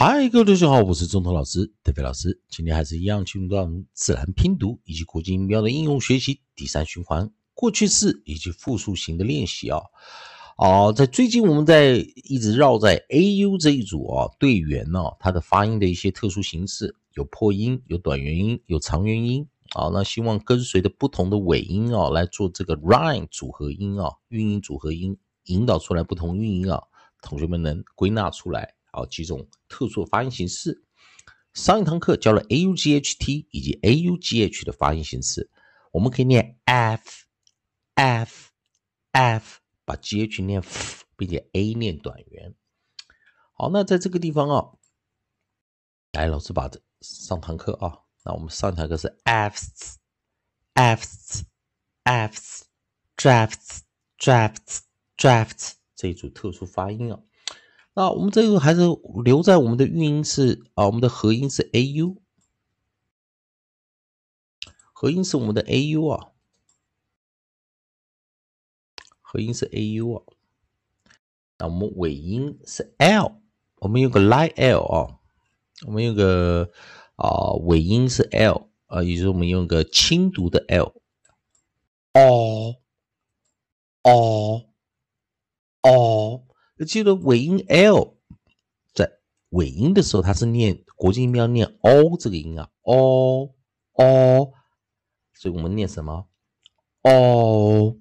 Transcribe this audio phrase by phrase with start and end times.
[0.00, 2.40] 嗨，各位同学好，我是中头老师德飞老师。
[2.48, 9.80] 今天还是一样进入到我们自然拼读以及国际音标的应用学习第三循环，过去式以及复数型的练习啊。
[10.56, 19.90] 哦，在最近我们在一直绕在 a u 这一组啊，队员呢，它的发音的一些特殊形式，有破音，有短元音，有长元音啊。
[19.92, 26.84] 那希望跟随着不同的尾音啊，来做这个 rhyme 组合音啊，韵音组合音，引导出来不同韵音啊，
[27.20, 28.74] 同学们能归纳出来。
[28.92, 30.84] 啊，几种特殊的发音形式。
[31.54, 35.50] 上一堂课教了 a u g h t 以及 a u g h 的发音形式，
[35.92, 37.24] 我们可以念 f
[37.94, 38.50] f
[39.10, 40.62] f，把 g h 念
[41.16, 42.54] 并且 a 念短元。
[43.54, 44.70] 好，那在这个地方啊，
[46.12, 49.96] 来，老师把这上堂课啊，那我们上堂课是 fs
[50.74, 51.42] fs
[52.04, 52.62] fs
[53.16, 53.80] drafts
[54.16, 54.80] drafts
[55.16, 57.20] drafts 这一组特殊发音啊。
[57.98, 58.82] 那我们这个还是
[59.24, 62.22] 留在我们的韵音是啊，我们的合音是 a u，
[64.92, 66.30] 合音是我们的 a u 啊，
[69.20, 70.22] 合音是 a u 啊。
[71.58, 73.40] 那我们尾音是 l，
[73.80, 75.18] 我们用个 light l 啊，
[75.84, 76.70] 我们用个
[77.16, 80.94] 啊尾音是 l 啊，也就是我们用个轻读的 l，
[82.14, 82.76] 哦
[84.04, 84.66] 哦
[85.82, 86.44] 哦。
[86.84, 88.16] 记得尾音 l
[88.94, 89.18] 在
[89.50, 93.54] 尾音的时候，它是念国际音标念 o 这个音啊，o
[93.92, 94.52] o，
[95.34, 96.28] 所以我们念什么
[97.02, 97.98] o？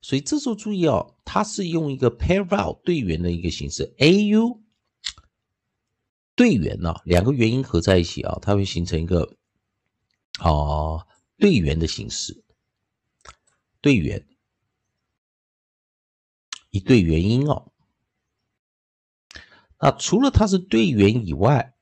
[0.00, 4.62] 所以这时候注意哦，它是用一个 pair vowel 对元的一个形式，a u
[6.36, 9.36] 对元呢，两个元音合在一起啊，它会形成一个
[10.38, 11.04] 啊
[11.36, 12.44] 对元的形式，
[13.80, 14.28] 对元
[16.70, 17.72] 一对元音哦。
[19.80, 21.74] 那除了它是队员以外，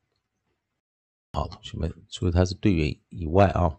[1.33, 3.79] 好，同学们，除了它是队员以外啊，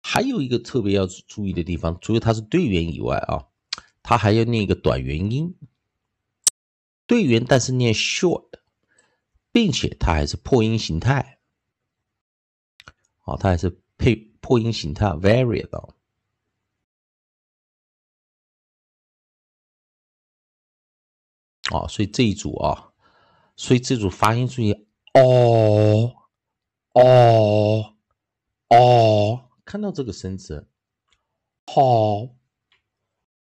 [0.00, 3.48] 还有一个特别要注意的地方，除了它是队员以外啊，
[4.02, 5.56] 它还要念一个短元音，
[7.06, 8.48] 队员但是念 short，
[9.52, 11.38] 并且它还是破音形态，
[13.20, 15.90] 好，它还是配破音形态 variable。
[21.74, 22.92] 啊，所以这一组啊，
[23.56, 24.72] 所以这组发音注意
[25.14, 26.14] 哦
[26.92, 27.94] 哦
[28.68, 30.68] 哦，看到这个声词，
[31.66, 32.28] 好，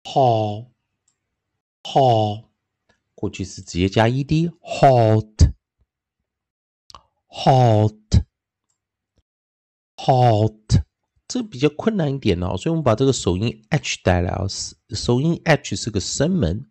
[0.05, 0.71] 好，
[1.83, 2.51] 好，
[3.15, 4.85] 过去是直接加 ed，hot，hot，hot，
[11.27, 14.47] 这比较困难一点哦，所以我们把这个首音 h 带来啊，
[14.91, 16.71] 首音 h 是个声门。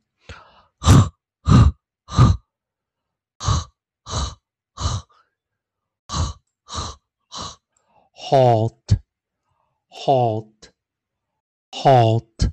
[8.29, 8.99] Hot
[9.89, 10.69] hot
[11.71, 12.51] hot，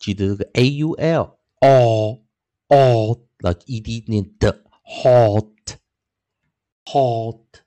[0.00, 2.24] 记得这个 aul all
[2.66, 5.78] all 那 ed 念的 hot
[6.84, 7.62] hot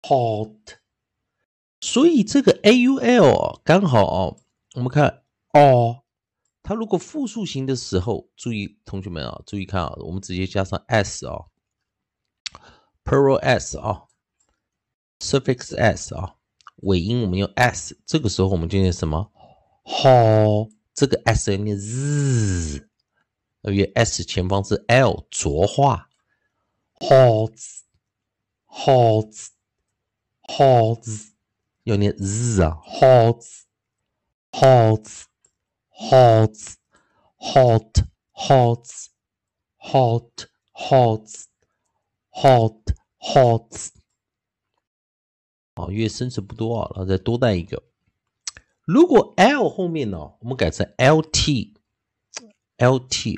[0.00, 0.78] hot，
[1.78, 4.40] 所以这个 a u l 刚好哦，
[4.74, 6.04] 我们看哦，
[6.62, 11.48] 它如果复数型的时候，注意同学们啊，注意看啊，我们直接加上 s 啊
[13.04, 14.04] ，plural s 啊。
[15.22, 16.34] suffix s 啊
[16.82, 19.30] 尾音我们用 s 这个时候我们就念什么
[19.84, 20.10] 好
[20.92, 22.88] 这个 s 要念 z
[23.62, 26.08] 因为 s 前方是 l 浊化
[26.98, 27.82] holz
[28.66, 29.46] holz
[30.42, 31.28] holz
[31.84, 33.62] 要念 z 啊 holz
[34.50, 35.24] holz
[35.90, 36.74] holz
[37.38, 39.08] hot hot hot
[39.78, 41.46] hot hot
[42.32, 44.01] hot hot hot
[45.74, 47.82] 啊，因为生词不多啊，然后再多带一个。
[48.84, 51.74] 如果 l 后面呢，我们改成 lt，lt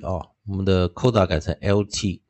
[0.06, 2.22] 啊，我们的 coda 改成 lt。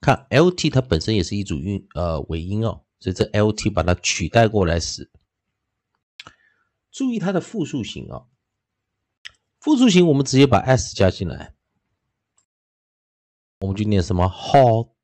[0.00, 5.10] 看 lt 它本身也是一组韵呃尾音哦，所以这 lt 把它取代过来时，
[6.92, 8.26] 注意它的复数型啊。
[9.58, 11.56] 复数型我们直接把 s 加进来，
[13.60, 14.96] 我们就念什么 hot，hot，hot。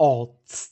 [0.00, 0.66] 哦呲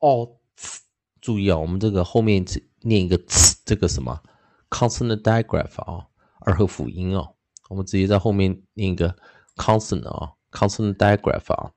[0.00, 0.80] 哦呲，
[1.20, 2.44] 注意啊，我们这个后面
[2.80, 4.20] 念一个呲，这个什么
[4.68, 6.08] consonant digraph 啊，
[6.40, 7.36] 二合辅音哦，
[7.68, 9.16] 我们直接在后面念一个
[9.54, 11.72] consonant 啊，consonant digraph 啊。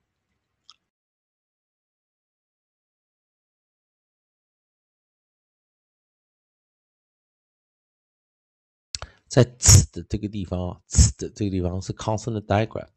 [9.27, 12.87] 在词的这个地方啊，词的这个地方是 consonant diagram。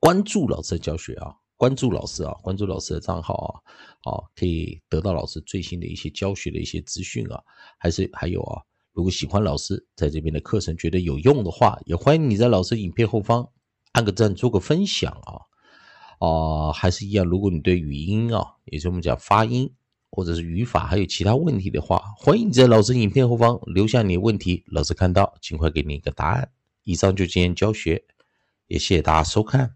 [0.00, 7.40] 关注老师的教学啊，关注老师啊，关注老师的账号啊，啊，可以得到老师最新的一些教学的一些资讯啊，
[7.78, 8.62] 还是还有啊。
[8.92, 13.48] 如果喜欢老师在这边的课程，觉得有用的话，也欢迎你在老师影片后方
[13.92, 15.42] 按个赞，做个分享啊！
[16.24, 19.70] 啊，还是一样，如果你对语音啊，也是我们讲发音
[20.10, 26.50] 或者是语法还有其他问题的话，欢迎你在老师影片后方留下你的问题，老师看到尽快给你一个答案。
[26.84, 28.04] 以上就今天教学，
[28.66, 29.74] 也谢谢大家收看。